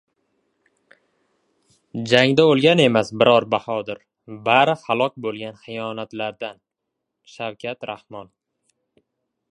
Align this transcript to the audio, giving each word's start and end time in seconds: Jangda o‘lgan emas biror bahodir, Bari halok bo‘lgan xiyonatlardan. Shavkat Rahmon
Jangda 2.13 2.45
o‘lgan 2.53 2.81
emas 2.87 3.13
biror 3.23 3.47
bahodir, 3.53 4.01
Bari 4.49 4.77
halok 4.87 5.21
bo‘lgan 5.27 5.63
xiyonatlardan. 5.67 6.61
Shavkat 7.37 7.91
Rahmon 7.93 8.33